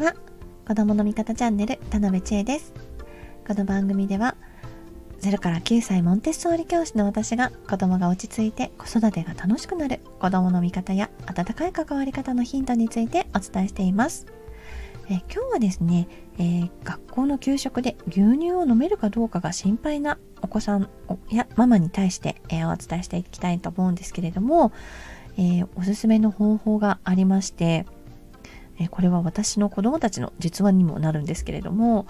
[0.00, 0.14] は
[0.66, 2.72] 子供の味方チャンネル田辺千恵です。
[3.46, 4.34] この番組では
[5.20, 14.26] 0から9歳モンテッソーリ教師の私が子供が落ち着いて子育てが楽しくなる子供の味方や温かい関わり方のヒントについてお伝えしています。
[15.10, 16.08] え今日はですね、
[16.38, 20.88] えー、学校の給食で牛乳を飲めるかどうかが心配なお子さん
[21.28, 24.72] やママに対して、えー、お伝えしていきたいと思うんですけれども、
[25.36, 27.84] えー、おすすめの方法がありまして、
[28.80, 32.06] えこれは私の子供たちの実話にもなるんですけれども、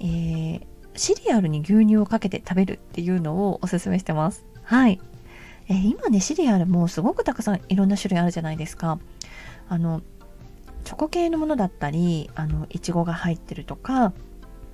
[0.00, 0.60] え
[0.96, 4.46] シリアルに牛乳をかけて食べるっていうのをおすすめしてます。
[4.62, 5.00] はい。
[5.68, 8.98] え今ね、シリアルもすごくたくさんいろんな種類あるじゃないですか。
[9.68, 10.02] あの、
[10.84, 14.12] チョコ系のものだったりあのいちごが入ってるとか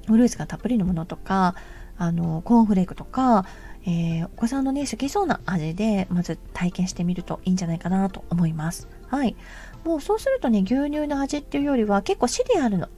[0.06, 1.54] フルーツがたっぷりのものとか
[1.96, 3.44] あのコーンフレークとか、
[3.86, 9.36] えー、お子さんのね好きそうな味でまず体験してみるといいんじゃないかなと思いますはい
[9.84, 12.88] もうそうするとね牛乳の味っていうよりは結構シリアルの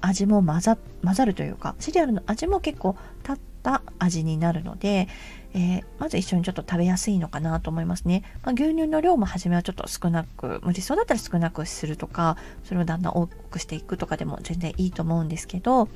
[0.00, 5.08] 味も混ざ混ざるというかシリアルの味も結構立った味になるので、
[5.54, 8.24] えー、まず一緒にちょっと食べやすいのかなと思いますね。
[8.42, 15.90] まあ、牛乳の量も初めはちょっと少なく、無理そうだったら少なくするとか、それをだんだん多くしていくとかでも全然いいと思うんですけど、ま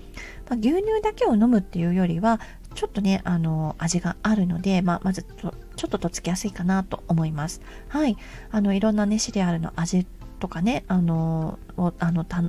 [0.52, 2.40] あ、牛乳だけを飲むっていうよりは、
[2.78, 7.60] ちょっとね、あの、味があるので、まあ、まずと、ちょっととっつきやすいかなと思います。
[7.88, 8.16] はい。
[8.52, 10.06] あの、いろんなね、シリアルの味
[10.38, 12.40] とかね、あの、を、あの、た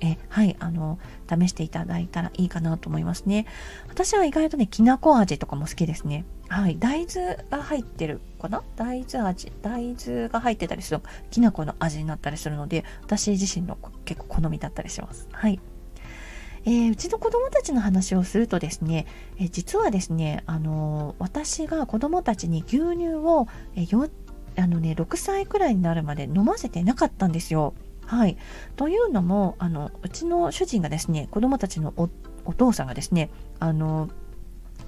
[0.00, 3.46] えはいあの試していただいたらいいかなと思いますね。
[3.88, 6.26] 私は意外とねきなこ味とかも好きですね。
[6.48, 6.76] はい。
[6.78, 8.62] 大豆が入ってるかな？
[8.76, 9.52] 大豆味？
[9.62, 15.28] 大豆が入ってたりするときな粉の味になったりするので私自身の結構好みだったりします。
[15.32, 15.58] はい。
[16.66, 19.06] えー、うちの子供たちの話をするとですね、
[19.38, 24.10] えー、実はですね、あのー、私が子供たちに牛乳を、えー、
[24.56, 27.74] あのね、6歳くらいになるまで飲ませてなかったんですよ。
[28.04, 28.36] はい。
[28.74, 34.08] というのも、あの、うちの主人がですね、子供たちのお父さんがですね、あの、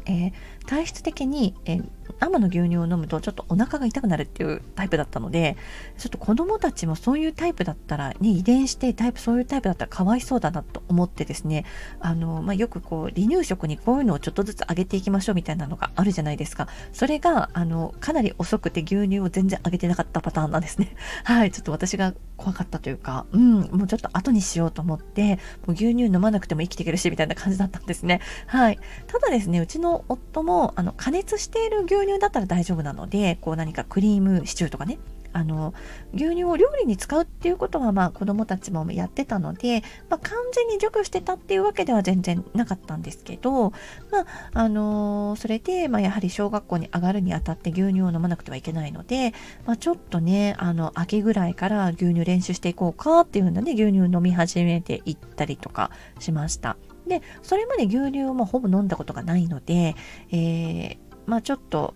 [0.06, 0.32] えー、
[0.66, 1.88] 体質的に、えー、
[2.20, 5.56] 生の牛乳を飲むとちょっとお腹が痛くなるっていうタイプだったので
[5.96, 11.64] ちょっと子供たちもそういうタイプだったら、ね、遺伝してタイプそういうタイプだったらかわいそうだなと思ってですね
[12.00, 16.68] あの、まあ、よくこう離乳食にこういうのをちょっとずつ上げていきましょうみたいなのがあるじゃないですか。
[16.92, 20.94] それがあのかなり遅くて牛乳を全然上げてなかったパターンなんですね。
[21.24, 28.20] はいちょっと私が怖かったというかうんもうちょっと後にしようと思ってもう牛乳飲まなくても生きていけるしみたいな感じだったんですね。
[28.46, 28.78] はい。
[29.06, 34.98] ただですねうちの夫もあの加熱している牛牛乳だったら大丈夫なのでこう何かクリームシチューとかね
[35.32, 35.74] あの
[36.14, 43.70] 牛乳を料理に使うっていうことはまあ子どもたちもやってたので、まあ、完全に除去してたっていうわけでは全然なかったんですけど、
[44.10, 49.34] まああのそれで、まあ、やはり小学校に上がるにあたって牛乳を飲まなくてはいけないので、
[49.66, 56.76] まあ、ちょっとねあの秋ぐらいから牛乳練習していこうかっていうので牛乳飲み始めていったりとかしました。
[57.06, 59.94] でそれまで牛乳をもほぼ飲んだことがないので、
[60.30, 61.94] えー、まあちょっと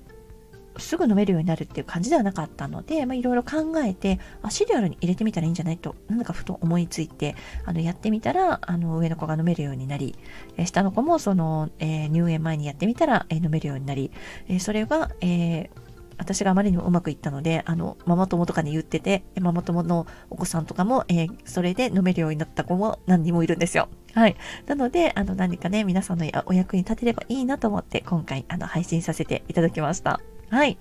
[0.78, 7.34] すぐ飲めるようになるっていう感じではなかったので、まあ、いろいろ考えてあシリアルに入れてみたらいいんじゃないとなんかふと思いついて
[7.64, 10.14] あのやってみたらあの上の子が飲めるようになり、
[10.56, 14.10] え下の子もその、えー、入園前にやってみたら、えー、飲めるようになり、
[14.48, 15.70] えー、それが、え
[16.22, 23.88] 私があまりにもうまくいったので、あの、ママ友とかに言ってて、ママ友のお子さんとかも、えそれで飲めるようになった子も何人もいるんですよ。
[24.14, 24.36] はい。
[24.66, 30.20] なので、あの、何かね、皆さんのお役に立てればいいなと思って、今回、あの、配信させていただきました。
[30.50, 30.78] はい。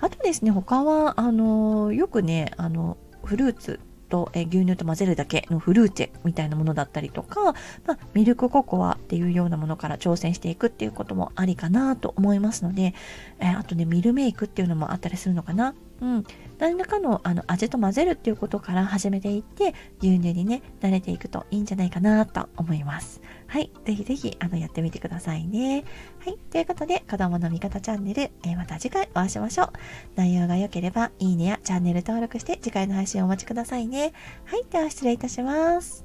[0.00, 3.80] あとですね、他は、あの、よくね、あの、フルーツ
[4.14, 7.54] と、え牛乳と混ぜるだけのフルーチェみたいなものだったりとか、
[7.84, 12.94] まあ、ミルクココアっていうようなものから挑戦していくっていうこともありかなと思いますので、
[13.40, 15.74] えー、あとね、ミルメイクっていうのもあったりするのかな。
[16.04, 16.24] うん。
[16.58, 23.22] 何らかのあの味と混ぜるっていうことから始めていって、牛乳にね、慣れていくといいんじゃないかなと思います。
[23.46, 23.72] はい。
[23.86, 25.84] ぜひぜひ、あの、やってみてくださいね。
[26.18, 26.36] はい。
[26.50, 29.72] ということで、子供の味方チャンネル、えー、また次回お会いしましょう。
[30.14, 34.12] 内容が良ければ、いいねやチャンネル登録して次回の配信をお待ちくださいね。
[34.44, 34.64] はい。
[34.70, 36.03] では、失礼いたします。